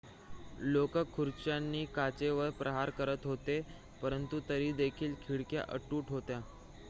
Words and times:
लोकं 0.59 1.03
खुर्च्यांनी 1.13 1.83
काचेवर 1.95 2.49
प्रहार 2.59 2.89
करत 2.97 3.25
होते 3.25 3.61
पंरतु 4.01 4.39
तरीदेखील 4.49 5.13
खिडक्या 5.21 5.63
अतूट 5.69 6.09
होत्या 6.09 6.39